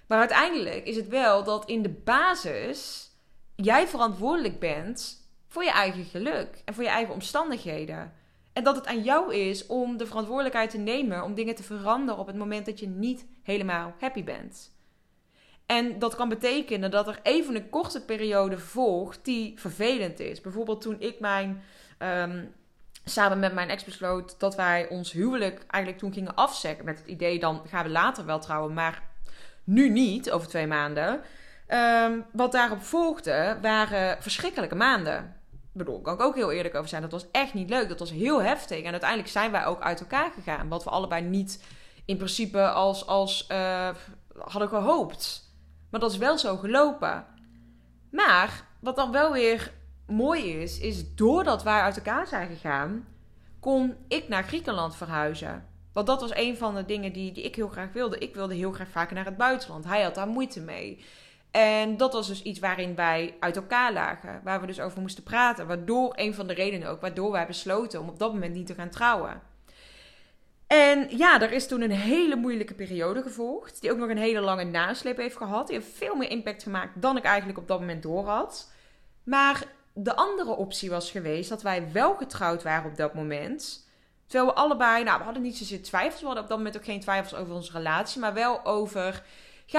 Maar 0.07 0.19
uiteindelijk 0.19 0.85
is 0.85 0.95
het 0.95 1.07
wel 1.07 1.43
dat 1.43 1.65
in 1.65 1.81
de 1.81 1.89
basis 1.89 3.11
jij 3.55 3.87
verantwoordelijk 3.87 4.59
bent 4.59 5.27
voor 5.47 5.63
je 5.63 5.71
eigen 5.71 6.03
geluk 6.03 6.61
en 6.65 6.73
voor 6.73 6.83
je 6.83 6.89
eigen 6.89 7.13
omstandigheden. 7.13 8.13
En 8.53 8.63
dat 8.63 8.75
het 8.75 8.87
aan 8.87 9.03
jou 9.03 9.35
is 9.35 9.65
om 9.65 9.97
de 9.97 10.07
verantwoordelijkheid 10.07 10.69
te 10.69 10.77
nemen 10.77 11.23
om 11.23 11.33
dingen 11.33 11.55
te 11.55 11.63
veranderen 11.63 12.19
op 12.19 12.27
het 12.27 12.35
moment 12.35 12.65
dat 12.65 12.79
je 12.79 12.87
niet 12.87 13.25
helemaal 13.43 13.93
happy 13.99 14.23
bent. 14.23 14.71
En 15.65 15.99
dat 15.99 16.15
kan 16.15 16.29
betekenen 16.29 16.91
dat 16.91 17.07
er 17.07 17.19
even 17.23 17.55
een 17.55 17.69
korte 17.69 18.01
periode 18.01 18.57
volgt 18.59 19.19
die 19.25 19.59
vervelend 19.59 20.19
is. 20.19 20.41
Bijvoorbeeld 20.41 20.81
toen 20.81 20.95
ik 20.99 21.19
mijn, 21.19 21.63
um, 21.99 22.53
samen 23.05 23.39
met 23.39 23.53
mijn 23.53 23.69
ex 23.69 23.83
besloot 23.83 24.39
dat 24.39 24.55
wij 24.55 24.87
ons 24.89 25.11
huwelijk 25.11 25.65
eigenlijk 25.67 26.01
toen 26.01 26.13
gingen 26.13 26.35
afzeggen. 26.35 26.85
Met 26.85 26.97
het 26.97 27.07
idee 27.07 27.39
dan 27.39 27.61
gaan 27.67 27.83
we 27.83 27.89
later 27.89 28.25
wel 28.25 28.39
trouwen, 28.39 28.73
maar 28.73 29.03
nu 29.63 29.89
niet, 29.89 30.31
over 30.31 30.47
twee 30.47 30.67
maanden. 30.67 31.21
Um, 31.67 32.25
wat 32.31 32.51
daarop 32.51 32.81
volgde 32.81 33.57
waren 33.61 34.21
verschrikkelijke 34.21 34.75
maanden. 34.75 35.41
Ik 35.51 35.79
bedoel, 35.79 36.01
kan 36.01 36.13
ik 36.13 36.21
ook 36.21 36.35
heel 36.35 36.51
eerlijk 36.51 36.75
over 36.75 36.89
zijn. 36.89 37.01
Dat 37.01 37.11
was 37.11 37.25
echt 37.31 37.53
niet 37.53 37.69
leuk. 37.69 37.89
Dat 37.89 37.99
was 37.99 38.11
heel 38.11 38.41
heftig. 38.41 38.83
En 38.83 38.91
uiteindelijk 38.91 39.29
zijn 39.29 39.51
wij 39.51 39.65
ook 39.65 39.81
uit 39.81 39.99
elkaar 39.99 40.31
gegaan. 40.31 40.67
Wat 40.67 40.83
we 40.83 40.89
allebei 40.89 41.21
niet 41.21 41.63
in 42.05 42.17
principe 42.17 42.69
als, 42.69 43.07
als 43.07 43.47
uh, 43.51 43.89
hadden 44.37 44.69
gehoopt. 44.69 45.51
Maar 45.93 46.01
dat 46.01 46.11
is 46.11 46.17
wel 46.17 46.37
zo 46.37 46.57
gelopen. 46.57 47.25
Maar 48.11 48.65
wat 48.79 48.95
dan 48.95 49.11
wel 49.11 49.31
weer 49.31 49.71
mooi 50.07 50.61
is, 50.61 50.79
is 50.79 51.15
doordat 51.15 51.63
wij 51.63 51.81
uit 51.81 51.95
elkaar 51.95 52.27
zijn 52.27 52.47
gegaan, 52.47 53.07
kon 53.59 53.95
ik 54.07 54.27
naar 54.27 54.43
Griekenland 54.43 54.95
verhuizen. 54.95 55.67
Want 55.91 56.07
dat 56.07 56.21
was 56.21 56.35
een 56.35 56.57
van 56.57 56.75
de 56.75 56.85
dingen 56.85 57.13
die, 57.13 57.31
ik 57.31 57.55
heel 57.55 57.67
graag 57.67 57.91
wilde. 57.91 58.17
Ik 58.17 58.35
wilde 58.35 58.55
heel 58.55 58.71
graag 58.71 58.89
vaker 58.89 59.15
naar 59.15 59.25
het 59.25 59.37
buitenland. 59.37 59.85
Hij 59.85 60.01
had 60.03 60.15
daar 60.15 60.27
moeite 60.27 60.61
mee. 60.61 61.03
En 61.51 61.97
dat 61.97 62.13
was 62.13 62.27
dus 62.27 62.43
iets 62.43 62.59
waarin 62.59 62.95
wij 62.95 63.35
uit 63.39 63.55
elkaar 63.55 63.93
lagen. 63.93 64.41
Waar 64.43 64.61
we 64.61 64.67
dus 64.67 64.79
over 64.79 65.01
moesten 65.01 65.23
praten. 65.23 65.67
Waardoor, 65.67 66.11
een 66.15 66.33
van 66.33 66.47
de 66.47 66.53
redenen 66.53 66.89
ook, 66.89 67.01
waardoor 67.01 67.31
wij 67.31 67.47
besloten 67.47 67.99
om 67.99 68.09
op 68.09 68.19
dat 68.19 68.33
moment 68.33 68.53
niet 68.53 68.67
te 68.67 68.73
gaan 68.73 68.89
trouwen. 68.89 69.41
En 70.73 71.17
ja, 71.17 71.41
er 71.41 71.51
is 71.51 71.67
toen 71.67 71.81
een 71.81 71.91
hele 71.91 72.35
moeilijke 72.35 72.73
periode 72.73 73.21
gevolgd. 73.21 73.81
Die 73.81 73.91
ook 73.91 73.97
nog 73.97 74.09
een 74.09 74.17
hele 74.17 74.39
lange 74.39 74.63
nasleep 74.63 75.17
heeft 75.17 75.37
gehad. 75.37 75.67
Die 75.67 75.75
heeft 75.75 75.97
veel 75.97 76.15
meer 76.15 76.29
impact 76.29 76.63
gemaakt 76.63 77.01
dan 77.01 77.17
ik 77.17 77.23
eigenlijk 77.23 77.57
op 77.57 77.67
dat 77.67 77.79
moment 77.79 78.03
door 78.03 78.25
had. 78.25 78.71
Maar 79.23 79.63
de 79.93 80.15
andere 80.15 80.49
optie 80.49 80.89
was 80.89 81.11
geweest 81.11 81.49
dat 81.49 81.61
wij 81.61 81.91
wel 81.91 82.15
getrouwd 82.15 82.63
waren 82.63 82.91
op 82.91 82.97
dat 82.97 83.13
moment. 83.13 83.87
Terwijl 84.27 84.51
we 84.51 84.59
allebei, 84.59 85.03
nou, 85.03 85.17
we 85.17 85.23
hadden 85.23 85.43
niet 85.43 85.57
zozeer 85.57 85.81
twijfels. 85.83 86.19
We 86.19 86.25
hadden 86.25 86.43
op 86.43 86.49
dat 86.49 86.57
moment 86.57 86.77
ook 86.77 86.85
geen 86.85 86.99
twijfels 86.99 87.39
over 87.39 87.53
onze 87.53 87.71
relatie. 87.71 88.21
Maar 88.21 88.33
wel 88.33 88.65
over, 88.65 89.23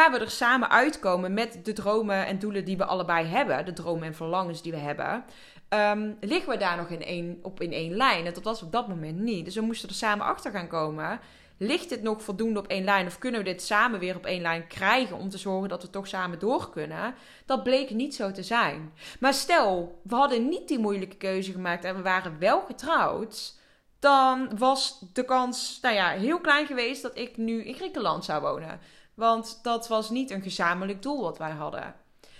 gaan 0.00 0.12
we 0.12 0.18
er 0.18 0.30
samen 0.30 0.70
uitkomen 0.70 1.34
met 1.34 1.58
de 1.62 1.72
dromen 1.72 2.26
en 2.26 2.38
doelen 2.38 2.64
die 2.64 2.76
we 2.76 2.84
allebei 2.84 3.26
hebben. 3.26 3.64
De 3.64 3.72
dromen 3.72 4.06
en 4.06 4.14
verlangens 4.14 4.62
die 4.62 4.72
we 4.72 4.78
hebben. 4.78 5.24
Um, 5.68 6.16
liggen 6.20 6.50
we 6.50 6.56
daar 6.56 6.76
nog 6.76 6.88
in 6.88 7.02
één, 7.02 7.38
op 7.42 7.60
in 7.60 7.72
één 7.72 7.96
lijn? 7.96 8.26
En 8.26 8.34
dat 8.34 8.42
was 8.42 8.62
op 8.62 8.72
dat 8.72 8.88
moment 8.88 9.18
niet. 9.18 9.44
Dus 9.44 9.54
we 9.54 9.60
moesten 9.60 9.88
er 9.88 9.94
samen 9.94 10.26
achter 10.26 10.50
gaan 10.50 10.68
komen. 10.68 11.20
Ligt 11.58 11.88
dit 11.88 12.02
nog 12.02 12.22
voldoende 12.22 12.58
op 12.58 12.66
één 12.66 12.84
lijn? 12.84 13.06
Of 13.06 13.18
kunnen 13.18 13.40
we 13.40 13.50
dit 13.50 13.62
samen 13.62 14.00
weer 14.00 14.16
op 14.16 14.26
één 14.26 14.42
lijn 14.42 14.66
krijgen 14.66 15.16
om 15.16 15.28
te 15.28 15.38
zorgen 15.38 15.68
dat 15.68 15.82
we 15.82 15.90
toch 15.90 16.06
samen 16.06 16.38
door 16.38 16.70
kunnen? 16.70 17.14
Dat 17.46 17.62
bleek 17.62 17.90
niet 17.90 18.14
zo 18.14 18.30
te 18.30 18.42
zijn. 18.42 18.92
Maar 19.20 19.34
stel, 19.34 20.00
we 20.02 20.14
hadden 20.14 20.48
niet 20.48 20.68
die 20.68 20.78
moeilijke 20.78 21.16
keuze 21.16 21.52
gemaakt 21.52 21.84
en 21.84 21.96
we 21.96 22.02
waren 22.02 22.38
wel 22.38 22.60
getrouwd. 22.60 23.58
Dan 23.98 24.58
was 24.58 25.04
de 25.12 25.24
kans, 25.24 25.78
nou 25.82 25.94
ja, 25.94 26.08
heel 26.08 26.40
klein 26.40 26.66
geweest 26.66 27.02
dat 27.02 27.18
ik 27.18 27.36
nu 27.36 27.64
in 27.64 27.74
Griekenland 27.74 28.24
zou 28.24 28.40
wonen. 28.42 28.80
Want 29.14 29.58
dat 29.62 29.88
was 29.88 30.10
niet 30.10 30.30
een 30.30 30.42
gezamenlijk 30.42 31.02
doel 31.02 31.22
wat 31.22 31.38
wij 31.38 31.50
hadden. 31.50 31.94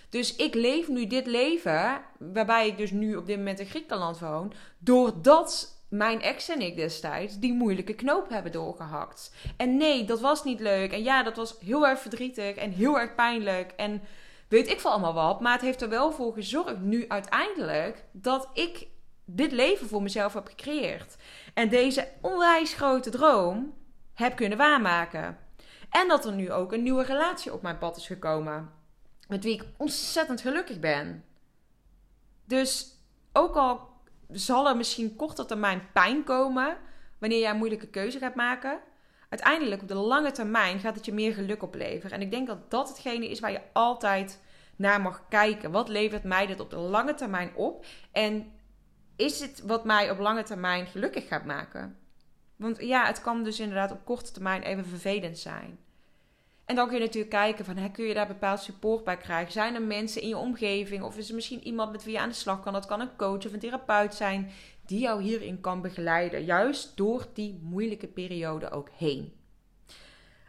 Dus 0.09 0.37
ik 0.37 0.55
leef 0.55 0.89
nu 0.89 1.07
dit 1.07 1.27
leven, 1.27 2.03
waarbij 2.19 2.67
ik 2.67 2.77
dus 2.77 2.91
nu 2.91 3.17
op 3.17 3.27
dit 3.27 3.37
moment 3.37 3.59
in 3.59 3.67
Griekenland 3.67 4.19
woon, 4.19 4.53
doordat 4.79 5.75
mijn 5.89 6.23
ex 6.23 6.49
en 6.49 6.61
ik 6.61 6.77
destijds 6.77 7.39
die 7.39 7.53
moeilijke 7.53 7.95
knoop 7.95 8.29
hebben 8.29 8.53
doorgehakt. 8.53 9.35
En 9.57 9.77
nee, 9.77 10.05
dat 10.05 10.21
was 10.21 10.45
niet 10.45 10.61
leuk. 10.61 10.93
En 10.93 11.03
ja, 11.03 11.23
dat 11.23 11.37
was 11.37 11.57
heel 11.61 11.87
erg 11.87 12.01
verdrietig 12.01 12.55
en 12.57 12.71
heel 12.71 12.99
erg 12.99 13.15
pijnlijk. 13.15 13.73
En 13.77 14.03
weet 14.49 14.71
ik 14.71 14.81
veel 14.81 14.91
allemaal 14.91 15.15
wat. 15.15 15.41
Maar 15.41 15.53
het 15.53 15.61
heeft 15.61 15.83
er 15.83 15.89
wel 15.89 16.13
voor 16.13 16.33
gezorgd 16.33 16.81
nu 16.81 17.05
uiteindelijk 17.09 18.05
dat 18.13 18.49
ik 18.53 18.87
dit 19.25 19.53
leven 19.53 19.89
voor 19.89 20.03
mezelf 20.03 20.35
heb 20.35 20.47
gecreëerd. 20.47 21.17
En 21.55 21.69
deze 21.69 22.09
onwijs 22.21 22.75
grote 22.75 23.11
droom 23.11 23.75
heb 24.15 24.37
kunnen 24.37 24.59
waarmaken. 24.59 25.39
En 26.01 26.09
dat 26.09 26.25
er 26.25 26.33
nu 26.33 26.53
ook 26.53 26.73
een 26.73 26.83
nieuwe 26.83 27.05
relatie 27.05 27.53
op 27.53 27.63
mijn 27.63 27.79
pad 27.79 27.97
is 27.97 28.07
gekomen 28.07 28.71
met 29.29 29.45
wie 29.45 29.55
ik 29.55 29.65
ontzettend 29.77 30.41
gelukkig 30.41 30.81
ben. 30.81 31.25
Dus 32.45 32.99
ook 33.33 33.57
al 33.57 33.89
zal 34.31 34.69
er 34.69 34.77
misschien 34.77 35.17
korte 35.17 35.45
termijn 35.45 35.83
pijn 35.93 36.25
komen 36.25 36.77
wanneer 37.19 37.39
jij 37.39 37.51
een 37.51 37.57
moeilijke 37.57 37.89
keuze 37.89 38.19
gaat 38.19 38.35
maken, 38.35 38.81
uiteindelijk 39.29 39.83
op 39.83 39.89
de 39.89 39.95
lange 39.95 40.31
termijn 40.31 40.79
gaat 40.79 40.95
het 40.95 41.05
je 41.05 41.13
meer 41.13 41.35
geluk 41.35 41.63
opleveren. 41.63 42.11
En 42.17 42.23
ik 42.23 42.31
denk 42.31 42.47
dat 42.47 42.71
dat 42.71 42.89
hetgene 42.89 43.31
is 43.31 43.41
waar 43.41 43.53
je 43.53 43.63
altijd 43.73 44.41
naar 44.77 45.01
mag 45.01 45.29
kijken. 45.29 45.71
Wat 45.71 45.89
levert 45.89 46.25
mij 46.25 46.47
dit 46.47 46.61
op 46.61 46.71
de 46.71 46.77
lange 46.77 47.15
termijn 47.15 47.55
op? 47.55 47.87
En 48.13 48.53
is 49.17 49.41
het 49.41 49.63
wat 49.67 49.85
mij 49.85 50.11
op 50.11 50.19
lange 50.19 50.43
termijn 50.43 50.87
gelukkig 50.87 51.29
gaat 51.29 51.45
maken? 51.45 51.99
Want 52.57 52.81
ja, 52.81 53.07
het 53.07 53.21
kan 53.21 53.45
dus 53.45 53.61
inderdaad 53.61 53.93
op 53.93 54.05
korte 54.05 54.33
termijn 54.33 54.63
even 54.63 54.87
vervelend 54.87 55.39
zijn. 55.39 55.79
En 56.65 56.75
dan 56.75 56.87
kun 56.87 56.97
je 56.97 57.05
natuurlijk 57.05 57.35
kijken 57.35 57.65
van, 57.65 57.93
kun 57.93 58.05
je 58.05 58.15
daar 58.15 58.27
bepaald 58.27 58.61
support 58.61 59.05
bij 59.05 59.17
krijgen? 59.17 59.53
Zijn 59.53 59.75
er 59.75 59.83
mensen 59.83 60.23
in 60.23 60.29
je 60.29 60.37
omgeving 60.37 61.03
of 61.03 61.17
is 61.17 61.29
er 61.29 61.35
misschien 61.35 61.67
iemand 61.67 61.93
met 61.93 62.05
wie 62.05 62.13
je 62.13 62.21
aan 62.21 62.29
de 62.29 62.35
slag 62.35 62.63
kan? 62.63 62.73
Dat 62.73 62.87
kan 62.87 63.01
een 63.01 63.17
coach 63.17 63.47
of 63.47 63.53
een 63.53 63.59
therapeut 63.59 64.15
zijn 64.15 64.51
die 64.87 65.01
jou 65.01 65.23
hierin 65.23 65.61
kan 65.61 65.81
begeleiden. 65.81 66.45
Juist 66.45 66.97
door 66.97 67.27
die 67.35 67.61
moeilijke 67.63 68.07
periode 68.07 68.71
ook 68.71 68.89
heen. 68.97 69.33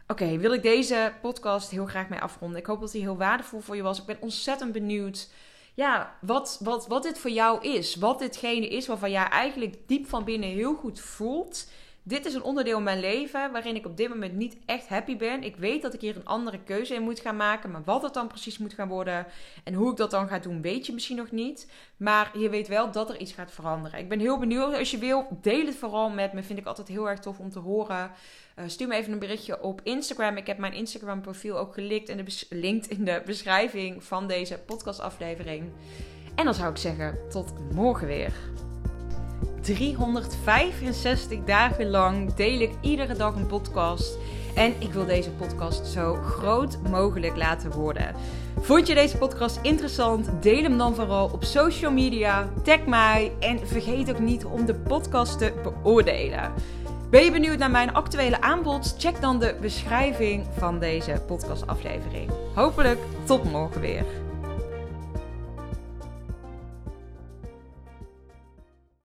Oké, 0.06 0.38
wil 0.38 0.52
ik 0.52 0.62
deze 0.62 1.12
podcast 1.22 1.70
heel 1.70 1.86
graag 1.86 2.08
mee 2.08 2.20
afronden. 2.20 2.58
Ik 2.60 2.66
hoop 2.66 2.80
dat 2.80 2.92
die 2.92 3.02
heel 3.02 3.16
waardevol 3.16 3.60
voor 3.60 3.76
je 3.76 3.82
was. 3.82 4.00
Ik 4.00 4.06
ben 4.06 4.20
ontzettend 4.20 4.72
benieuwd 4.72 5.28
ja, 5.74 6.16
wat, 6.20 6.60
wat, 6.62 6.86
wat 6.86 7.02
dit 7.02 7.18
voor 7.18 7.30
jou 7.30 7.62
is. 7.62 7.96
Wat 7.96 8.18
ditgene 8.18 8.68
is 8.68 8.86
waarvan 8.86 9.10
jij 9.10 9.28
eigenlijk 9.28 9.76
diep 9.86 10.06
van 10.06 10.24
binnen 10.24 10.48
heel 10.48 10.74
goed 10.74 11.00
voelt 11.00 11.70
dit 12.08 12.26
is 12.26 12.34
een 12.34 12.42
onderdeel 12.42 12.78
in 12.78 12.82
mijn 12.82 13.00
leven 13.00 13.52
waarin 13.52 13.76
ik 13.76 13.86
op 13.86 13.96
dit 13.96 14.08
moment 14.08 14.34
niet 14.34 14.56
echt 14.66 14.88
happy 14.88 15.16
ben. 15.16 15.42
Ik 15.42 15.56
weet 15.56 15.82
dat 15.82 15.94
ik 15.94 16.00
hier 16.00 16.16
een 16.16 16.26
andere 16.26 16.58
keuze 16.64 16.94
in 16.94 17.02
moet 17.02 17.20
gaan 17.20 17.36
maken. 17.36 17.70
Maar 17.70 17.82
wat 17.84 18.02
het 18.02 18.14
dan 18.14 18.26
precies 18.26 18.58
moet 18.58 18.74
gaan 18.74 18.88
worden 18.88 19.26
en 19.64 19.74
hoe 19.74 19.90
ik 19.90 19.96
dat 19.96 20.10
dan 20.10 20.28
ga 20.28 20.38
doen, 20.38 20.62
weet 20.62 20.86
je 20.86 20.92
misschien 20.92 21.16
nog 21.16 21.30
niet. 21.30 21.70
Maar 21.96 22.38
je 22.38 22.48
weet 22.48 22.68
wel 22.68 22.90
dat 22.90 23.10
er 23.10 23.18
iets 23.18 23.32
gaat 23.32 23.52
veranderen. 23.52 23.98
Ik 23.98 24.08
ben 24.08 24.20
heel 24.20 24.38
benieuwd. 24.38 24.74
Als 24.78 24.90
je 24.90 24.98
wil, 24.98 25.38
deel 25.40 25.66
het 25.66 25.76
vooral 25.76 26.10
met 26.10 26.32
me. 26.32 26.42
Vind 26.42 26.58
ik 26.58 26.66
altijd 26.66 26.88
heel 26.88 27.08
erg 27.08 27.20
tof 27.20 27.38
om 27.38 27.50
te 27.50 27.58
horen. 27.58 28.10
Uh, 28.58 28.64
stuur 28.66 28.88
me 28.88 28.94
even 28.94 29.12
een 29.12 29.18
berichtje 29.18 29.62
op 29.62 29.80
Instagram. 29.82 30.36
Ik 30.36 30.46
heb 30.46 30.58
mijn 30.58 30.72
Instagram 30.72 31.20
profiel 31.20 31.58
ook 31.58 31.74
gelinkt 31.74 32.08
in 32.08 32.16
de, 32.16 32.46
linked 32.50 32.90
in 32.90 33.04
de 33.04 33.22
beschrijving 33.24 34.04
van 34.04 34.26
deze 34.26 34.58
podcastaflevering. 34.58 35.72
En 36.34 36.44
dan 36.44 36.54
zou 36.54 36.70
ik 36.70 36.76
zeggen, 36.76 37.18
tot 37.30 37.72
morgen 37.72 38.06
weer. 38.06 38.32
365 39.60 41.38
dagen 41.44 41.90
lang 41.90 42.34
deel 42.34 42.60
ik 42.60 42.70
iedere 42.80 43.14
dag 43.14 43.34
een 43.34 43.46
podcast. 43.46 44.18
En 44.54 44.74
ik 44.78 44.92
wil 44.92 45.06
deze 45.06 45.30
podcast 45.30 45.86
zo 45.86 46.14
groot 46.14 46.78
mogelijk 46.90 47.36
laten 47.36 47.70
worden. 47.70 48.14
Vond 48.60 48.86
je 48.86 48.94
deze 48.94 49.16
podcast 49.16 49.58
interessant? 49.62 50.28
Deel 50.40 50.62
hem 50.62 50.78
dan 50.78 50.94
vooral 50.94 51.30
op 51.32 51.44
social 51.44 51.92
media. 51.92 52.48
Tag 52.62 52.86
mij 52.86 53.32
en 53.40 53.68
vergeet 53.68 54.10
ook 54.10 54.18
niet 54.18 54.44
om 54.44 54.66
de 54.66 54.74
podcast 54.74 55.38
te 55.38 55.52
beoordelen. 55.62 56.52
Ben 57.10 57.24
je 57.24 57.32
benieuwd 57.32 57.58
naar 57.58 57.70
mijn 57.70 57.94
actuele 57.94 58.40
aanbod? 58.40 58.94
Check 58.98 59.20
dan 59.20 59.38
de 59.38 59.56
beschrijving 59.60 60.44
van 60.58 60.78
deze 60.78 61.22
podcastaflevering. 61.26 62.30
Hopelijk 62.54 62.98
tot 63.24 63.44
morgen 63.44 63.80
weer. 63.80 64.25